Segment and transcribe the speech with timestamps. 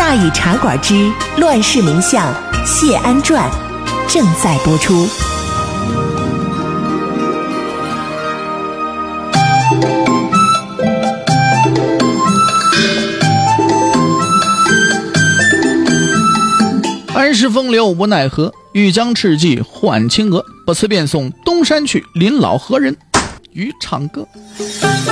[0.00, 3.50] 大禹茶馆之乱世名相谢安传
[4.08, 5.06] 正在播出。
[17.14, 20.42] 安时风流无奈何，欲将赤骥换青鹅。
[20.64, 22.96] 不辞便送东山去，临老何人
[23.52, 24.26] 与唱歌？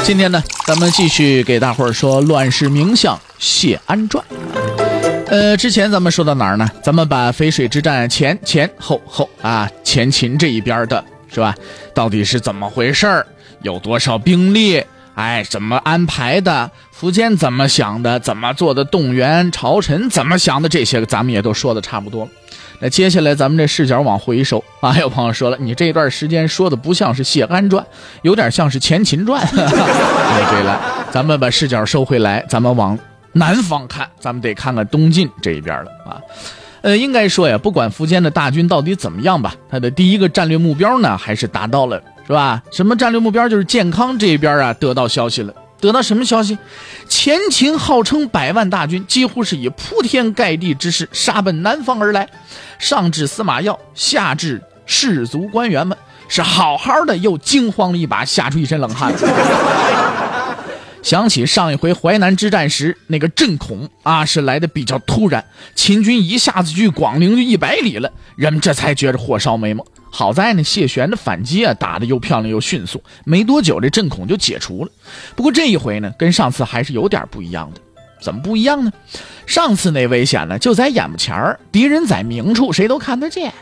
[0.02, 4.24] 今天呢，咱们继续给大伙儿说乱世名相谢安传。
[5.30, 6.68] 呃，之前咱们说到哪儿呢？
[6.82, 11.54] 咱们把淝水之战前前后后啊，前秦这一边的是吧？
[11.94, 13.26] 到底是怎么回事儿？
[13.62, 14.82] 有多少兵力？
[15.14, 16.70] 哎，怎么安排的？
[16.98, 18.18] 苻坚怎么想的？
[18.20, 19.52] 怎么做的动员？
[19.52, 20.68] 朝臣怎么想的？
[20.68, 22.30] 这些个咱们也都说的差不多了。
[22.80, 27.84] 那接下来咱们这视角往回收啊，有朋友说了，你这段时间说的不像是谢安传，
[28.22, 29.42] 有点像是前秦传。
[29.42, 32.96] 哎，对了，咱们把视角收回来，咱们往
[33.32, 36.20] 南方看，咱们得看看东晋这一边了啊。
[36.80, 42.00] 呃，应该说呀，不管苻坚的大军到底怎么样吧，他的第一个战略目标呢，还是达到了。
[42.26, 42.62] 是吧？
[42.70, 43.48] 什么战略目标？
[43.48, 45.54] 就是健康这一边啊，得到消息了。
[45.80, 46.58] 得到什么消息？
[47.08, 52.28] 前秦号称百万大军，几乎是以铺天盖地之势杀奔南方而来，
[52.78, 55.96] 上至司马曜，下至士族官员们，
[56.28, 59.10] 是好好的又惊慌了一把，吓出一身冷汗。
[61.02, 69.84] 想起上一回淮南之战时那个震恐啊，是来的比较突然，秦军一下子距广陵就一百里了，人们这才觉着火烧眉毛。
[70.10, 74.90] 好在呢，谢玄的反击啊，打得又漂亮又迅速，没多久这阵恐就解除了。
[75.36, 77.80] 不过这一回呢，跟上次还是有点不一样的。
[78.20, 78.92] 怎么不一样呢？
[79.46, 83.52] 上次那危险呢，就在眼巴前儿，敌人在明处，谁都看得见。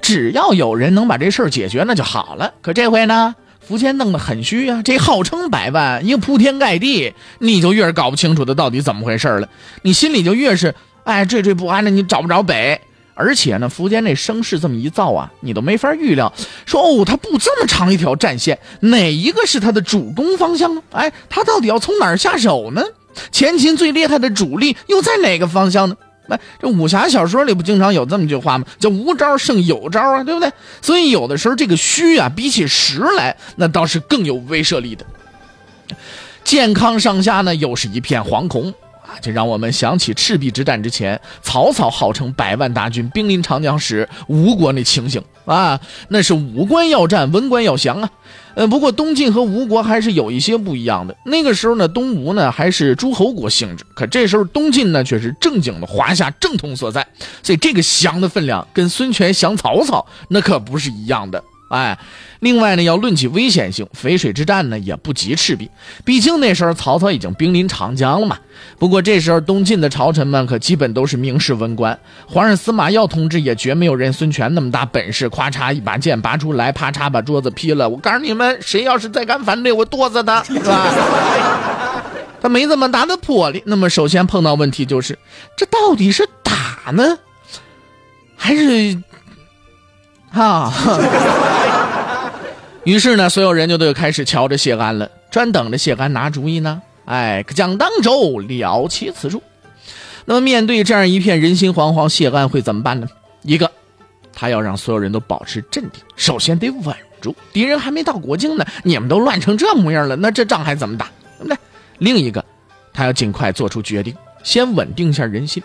[0.00, 2.54] 只要有人能把这事儿解决，那就好了。
[2.62, 3.34] 可这回呢，
[3.68, 9.48] 苻坚弄得很虚啊，这号称百万，一个铺天盖地，你就越是搞不清楚他到底怎么回事了，
[9.82, 12.80] 你心里就越是哎惴惴不安的，你找不着北。
[13.18, 16.30] 而且呢，苻坚这声势这么一造啊，你都没法预料。
[16.66, 20.82] 说哦，他布这么长一条战线，哪一个是他的主攻方向呢？
[20.92, 22.82] 哎，他到底要从哪儿下手呢？
[23.32, 25.96] 前秦最厉害的主力又在哪个方向呢？
[26.28, 28.66] 来，这武侠小说里不经常有这么句话吗？
[28.78, 30.50] 叫无招胜有招啊，对不对？
[30.82, 35.04] 所以有的时候这个虚啊，比起实来，那倒是更有威慑力的。
[36.42, 38.72] 健康上下呢，又是一片惶恐。
[39.06, 48.10] 啊这让我们想起赤壁之战之前，曹操号称百万大军兵临长江时，吴国那情形啊，那是武官要战，文官要降啊。
[48.56, 51.14] 呃，不过东晋和吴国还是有一些不一样的。
[51.26, 57.06] 那个时候呢，东吴呢还是诸侯国性质，可这时候东晋呢却是正经的华夏正统所在，
[57.42, 61.44] 所以这个降的分量跟孙权降曹操那可不是一样的。
[61.68, 61.98] 哎，
[62.40, 65.68] 另外呢，要论起危险性，淝水之战呢也不及赤壁，
[66.04, 68.38] 毕竟那时候曹操已经兵临长江了嘛。
[68.78, 77.88] 不过这时候东晋的朝臣们可基本都是名士文官，皇上司马曜同志也绝没有人孙权那么大本事，咔嚓一把剑拔出来，啪嚓把桌子劈了。
[77.88, 82.02] 我告诉你们，谁要是再敢反对，我剁死他， 是吧？
[82.40, 83.60] 他没这么大的魄力。
[83.66, 85.18] 那么首先碰到问题就是，
[85.56, 87.18] 这到底是打呢，
[88.36, 89.02] 还是
[90.30, 90.72] 啊？
[92.86, 96.80] 于是呢，所有人就都开始瞧着谢安了，专等着谢安拿主意呢。
[97.04, 99.42] 哎，将当州了其此处。
[100.24, 103.08] 那么面对这样一片人心惶惶，谢安会怎么办呢？
[103.42, 103.68] 一个，
[104.32, 107.34] 他要让所有人都保持镇定，首先得稳住。
[107.52, 111.06] 敌人还没到国境呢，你们都乱成这模样了，那这仗还怎么打？
[111.38, 111.58] 对不对？
[111.98, 112.44] 另一个，
[112.92, 114.14] 他要尽快做出决定，
[114.44, 115.60] 先稳定一下人心。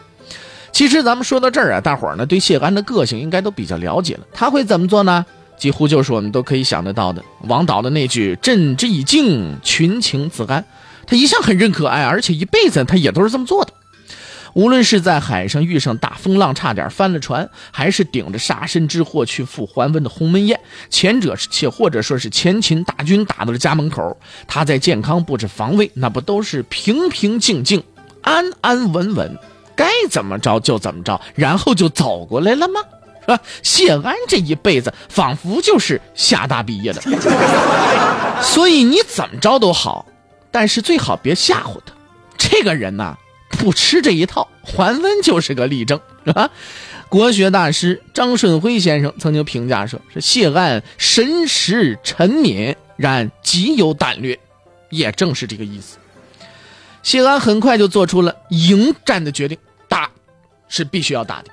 [0.72, 4.22] 其实咱们说到这儿啊，大伙儿呢对谢安的个性应该都比较了解了。
[4.34, 5.24] 他会怎么做呢？
[5.62, 10.66] 几乎就是我们都可以想得到的，王导的那句“朕之以静，群情自安”，
[11.06, 13.72] 他一向很认可爱，而且一辈子他也都是这么做的。
[14.54, 20.60] 无论是在海上遇上大风浪，差点翻了船，还是顶着杀身之祸去赴桓温的鸿门宴，
[20.90, 24.18] 前者是且或者说是前秦大军打到了家门口，
[24.48, 27.84] 他在健康布置防卫，那不都是平平静静、
[28.24, 29.38] 安安稳稳，
[29.76, 32.82] 该怎么着就怎么着，然后就走过来了吗？
[33.22, 33.40] 是吧？
[33.64, 37.02] 谢安这一辈子仿佛就是厦大毕业的，
[38.42, 40.06] 所以你怎么着都好，
[40.52, 41.94] 但是最好别吓唬他。
[42.38, 43.16] 这个人呐，
[43.50, 46.00] 不吃这一套，桓温就是个例证
[46.34, 46.50] 啊。
[47.10, 54.40] 国学大师张顺辉先生曾经评价说：“是谢安神识沉敏，然极有胆略。”
[54.90, 55.98] 也正是这个意思。
[57.04, 59.58] 谢安很快就做出了迎战的决定，
[59.88, 60.10] 打
[60.68, 61.52] 是必须要打的。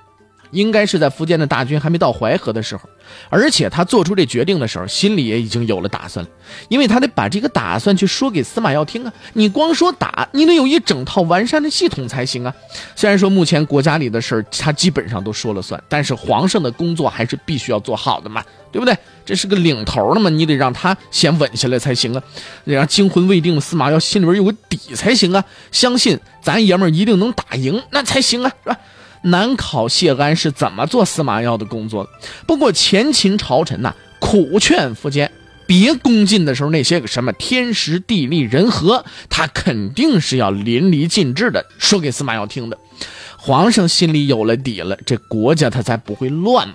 [0.50, 2.88] 应该是在福建的大军还没到淮河的时候，
[3.28, 6.30] 而且他做出这决定的时候，心里也已经有了打算了，
[6.68, 9.12] 因为他得把这个打算去说给司马耀听啊。
[9.34, 12.54] 你光说打，你得有一整套完善的系统才行啊。
[12.96, 18.42] 虽然说目前国家里的事儿他基本上都说了算，但是皇上的工作还是必须要做好的嘛，
[18.72, 18.96] 对不对？
[19.24, 22.22] 这是个领头的嘛，你得让他先稳下来才行啊，
[22.64, 28.78] 得让惊魂未定的司马耀心里边有个底才行啊，相信咱爷们儿一定能打赢那才行啊，是吧？
[29.23, 32.11] 难考谢安是怎么做司马曜的工作的。
[32.47, 35.31] 不过前秦朝臣呐，苦劝苻坚
[35.67, 42.79] 别攻进的时候，那些个什么天时地利人和，他肯定是要淋漓尽致的说给司马曜听的。
[43.37, 46.75] 皇上心里有了底了，这国家他才不会乱嘛。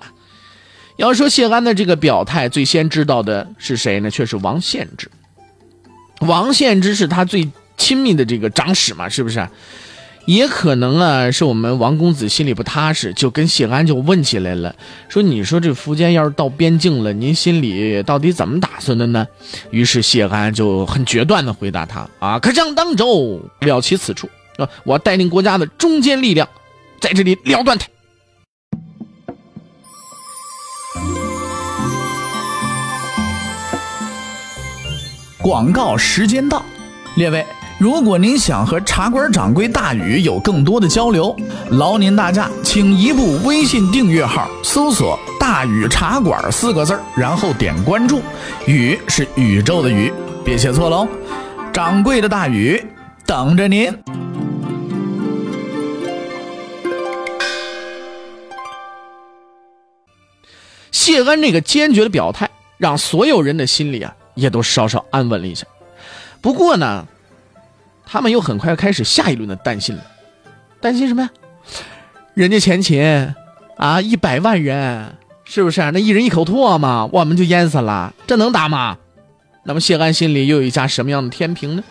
[0.96, 4.10] 要说谢安的这个表态，最先知道的是谁呢？
[4.10, 5.10] 却是王献之。
[6.20, 9.46] 王献之是他最亲密的这个长史嘛，是不是？
[10.26, 14.74] 也可能啊，是我们王公子心里不踏实，就跟谢安就问起来了，
[15.08, 19.26] 说：“你说这苻坚要是到边境了，您心里到底怎么打算的呢？”
[19.70, 24.28] 于是谢安就很决断的回答他：“啊，可将当州了其此处，
[24.84, 26.48] 我带领国家的中坚力量，
[27.00, 27.86] 在这里了断他。”
[35.42, 36.64] 广告时间到，
[37.16, 37.44] 列位。
[37.76, 41.36] 如果您想和茶馆掌柜大禹有更多的交流，
[41.70, 48.22] 劳您大驾，请移步微信订阅号，搜索“大禹茶馆”四个字然后点关注。
[48.66, 50.12] 禹是宇宙的宇，
[50.44, 51.06] 别写错喽。
[51.72, 52.80] 掌柜的大禹
[53.26, 53.92] 等着您。
[60.92, 62.48] 谢安这个坚决的表态，
[62.78, 65.66] 让所有人的心里啊，也都稍稍安稳了一下。
[66.40, 67.04] 不过呢。
[68.06, 70.02] 他们又很快开始下一轮的担心了，
[70.80, 71.30] 担心什么呀？
[72.34, 73.32] 人家前秦
[73.76, 75.14] 啊，一百万人，
[75.44, 75.90] 是不是啊？
[75.90, 78.98] 那一人一口唾沫，我们就淹死了，这能打吗？
[79.64, 81.82] 那么谢安心里又有一家什么样的天平呢？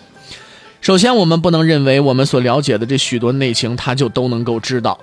[0.81, 5.00] 首先，我们不能认为我们所了解的这许多内情，他就都能够知道，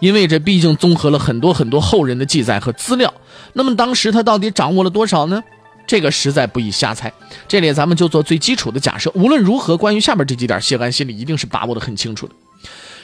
[0.00, 3.14] 因为这毕竟综合了很多很多后人的记载和资料。
[3.52, 5.42] 那么当时他到底掌握了多少呢？
[5.90, 7.12] 这个实在不宜瞎猜，
[7.48, 9.10] 这里咱们就做最基础的假设。
[9.12, 12.34] 无论如何，关于下面这几点，谢安心里一定是把握的很清楚的。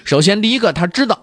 [0.05, 1.21] 首先，第一个，他知道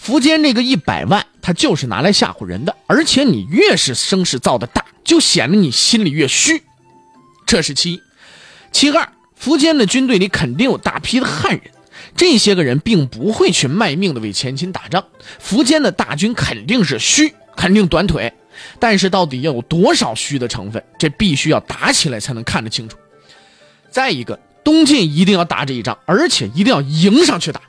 [0.00, 2.76] 苻坚这个一百万，他就是拿来吓唬人的。
[2.86, 6.62] 而且，你越是声势造的大，就显得你心里越虚，
[7.44, 8.02] 这是其一。
[8.70, 9.12] 其二，
[9.42, 11.72] 苻坚的军队里肯定有大批的汉人，
[12.14, 15.04] 这些个人并不会去卖命的为前秦打仗。
[15.44, 18.32] 苻坚的大军肯定是虚，肯定短腿。
[18.78, 20.82] 但是到底要有多少虚的成分？
[20.98, 22.96] 这必须要打起来才能看得清楚。
[23.90, 27.60] 再一个，东晋一定要打这一仗，而且一定要迎上去打，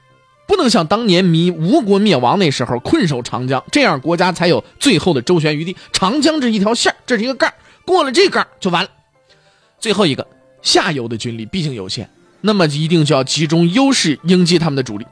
[0.48, 5.76] 不能像当年迷吴国灭亡那时候困守长江，这样国家才有最后的周旋余地。
[5.92, 7.54] 长江这一条线，这是一个盖，
[7.86, 8.90] 过了这杠就完了。
[9.80, 10.28] 最后一个，
[10.62, 12.10] 下游的军力毕竟有限。
[12.42, 15.06] 那么一定就要集中优势迎击他们的主力，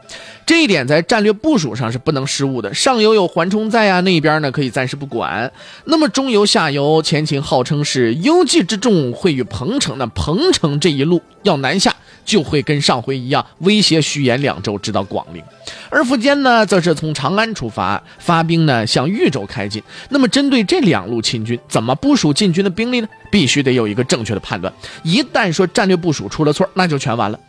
[0.46, 2.74] 这一点在战略部署上是不能失误的。
[2.74, 5.52] 上游有缓冲在啊，那边呢可以暂时不管。
[5.86, 11.96] 那么中游、下游，前秦号称是幽冀之众会与彭城，那彭城这一路要南下。
[12.30, 15.44] 就会跟上回一样威胁徐延两州，直到广陵。
[15.90, 19.82] 而苻坚呢，则是从长安出发，发兵呢向豫州开进。
[20.10, 23.08] 那么，针对这两路秦军，怎么部署进军的兵力呢？
[23.32, 24.72] 必须得有一个正确的判断。
[25.04, 27.40] 一旦说战略部署出了错，那就全完了。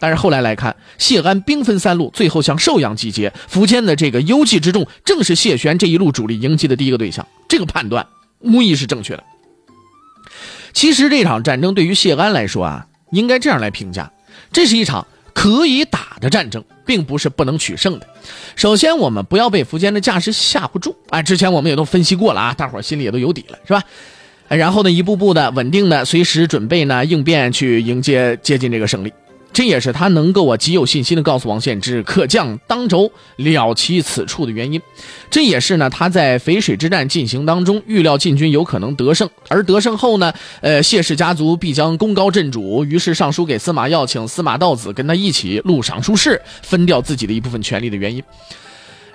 [0.00, 3.30] 但是后来来看，谢安兵分三路，最后向寿阳集结。
[3.52, 7.26] 苻坚的这个幽蓟之众，正是谢玄这一路主力迎击的第一个对象。
[7.46, 8.06] 这个判断
[8.40, 9.22] 无疑是正确的。
[10.72, 14.10] 其实这场战争对于谢安来说啊，应该这样来评价。
[14.52, 18.06] 这是一场可以打的战争，并不是不能取胜的。
[18.54, 20.94] 首先，我们不要被苻坚的架势吓唬住。
[21.08, 23.82] 啊，之前我们也都分析过了啊，大伙心里也都有底了，是吧？
[24.48, 29.12] 然后呢，一步步的稳定的，随时准备呢应变去迎接接近这个胜利。
[29.54, 34.82] 这也是他能够啊极有信心的告诉王献之可将当轴了其此处的原因。
[35.30, 48.22] 这也是呢他在淝水之战进行当中预料晋军有可能得胜，而得胜后呢，呃谢氏家族必将功高震主，于是上书给司马曜，请司马道子跟他一起录赏书事，分掉自己的一部分权力的原因。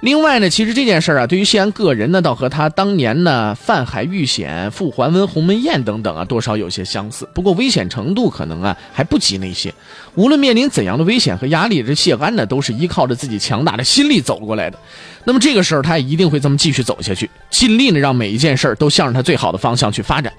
[0.02, 7.28] 另外呢，其实这件事儿啊，对于谢安个人呢，倒和他当年呢泛海遇险、赴桓温鸿门宴等等啊，多少有些相似。
[7.34, 9.74] 不过危险程度可能啊还不及那些。
[10.16, 14.80] 无论面临怎样的危险和压力，这谢安呢都是依靠着自己强大的心力走过来的。
[15.26, 20.32] 那么这个时候，他也一定会这么继续走下去，尽力呢让每一件事儿都向着他最好的方向去发展。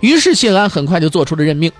[0.00, 1.70] 于是谢安很快就做出了任命。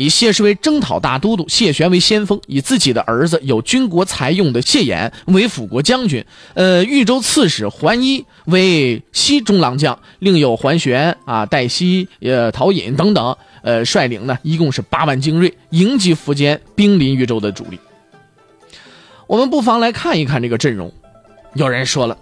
[0.00, 17.78] 以谢氏为征讨大都督，谢玄为先锋，以自己的儿子有军国才用的谢衍为辅国将军，呃，豫州刺史桓伊为西中郎将，另有桓玄啊、戴西、呃、陶隐等等，呃，率领呢一共是八万精锐，迎击苻坚，兵临豫州的主力。
[19.26, 20.90] 我们不妨来看一看这个阵容。
[21.52, 22.16] 有人说了，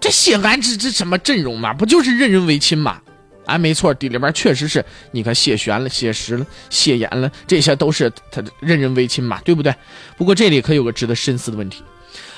[0.00, 1.74] 这谢安这这什么阵容嘛？
[1.74, 3.02] 不就是任人唯亲吗？
[3.50, 9.74] 哎，没错，里边确实是你看谢玄了、谢石了、谢衍了，这些都是他任人唯亲嘛，对不对？
[10.16, 11.82] 不过这里可有个值得深思的问题：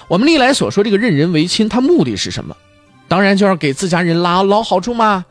[0.08, 2.56] 我们历来所说这个任人唯亲，他目的是什么？
[3.08, 5.24] 当然就要给自家人拉捞好处嘛。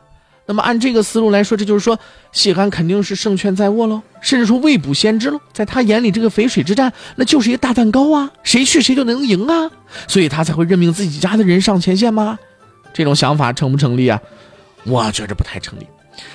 [0.44, 1.98] 那么按这个思路来说，这就是说
[2.32, 5.40] 谢安肯定是胜券在握喽，甚至说未卜先知喽。
[5.52, 9.70] 在他眼里，这个淝水之战那就是一个大蛋糕啊，谁去谁就能赢啊，
[10.08, 12.38] 所以他才会任命自己家的人上前线吗？
[12.92, 14.20] 这种想法成不成立啊？
[14.84, 15.86] 我觉着不太成立，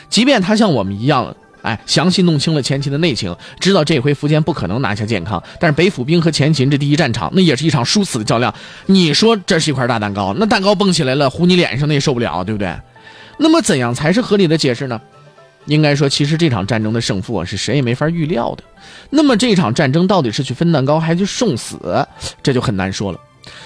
[0.09, 8.53] 即便他像我们一样，哎，详细弄清了前秦的内情，知道这回苻坚不可能拿下健康，但是北府兵和前秦这第一战场，那也是一场殊死的较量。
[8.85, 12.73] 你说这是一块大蛋糕，那蛋糕蹦起来了，糊你脸上那也受不了，对不对？
[13.37, 14.99] 那么怎样才是合理的解释呢？
[15.65, 18.63] 应该说，其实这场战争的胜负啊，是谁也没法预料的。
[19.09, 21.77] 那么这场战争到底是去分蛋糕，还是去送死，
[22.41, 23.19] 这就很难说了。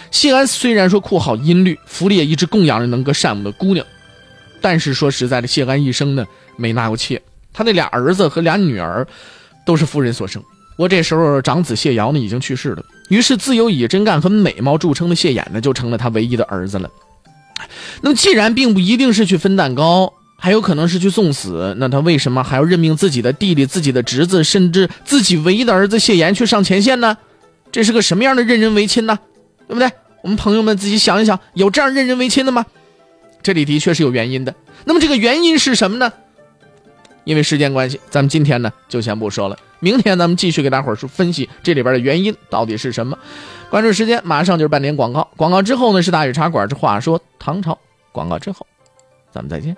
[0.10, 3.86] 谢安虽然说酷好音律，府里也一直供养着能歌善舞的姑娘。
[4.62, 6.26] 但是说实在的，谢安一生呢
[6.56, 9.06] 没纳过妾，他那俩儿子和俩女儿
[9.66, 10.42] 都是夫人所生。
[10.78, 16.90] 我这时候长子谢瑶呢已经去世了，于是自由以真干和美貌著称的谢衍呢就成了他唯一的儿子了。
[18.02, 27.18] 那么既然并不一定是去分蛋糕，还有可能是去送死，那他为什么还要任命自己的弟弟、自己的侄子，甚至自己唯一的儿子谢衍去上前线呢？
[27.72, 29.20] 这是个什么样的任人唯亲呢？
[29.68, 29.92] 对不对？
[30.24, 32.66] 我们朋友们自己想一想，有这样任人唯亲的吗？
[33.44, 34.54] 这里的确是有原因的，
[34.86, 36.12] 那么这个原因是什么呢？
[37.24, 43.18] 因为时间关系，咱们今天呢就先不说了，明天咱们继续给大伙儿说分析这里边的原因到底是什么。
[43.70, 47.78] 关注时间，马上就是半点广告，广告之后呢是大禹茶馆这话说唐朝，
[48.12, 48.66] 广告之后，
[49.32, 49.78] 咱们再见。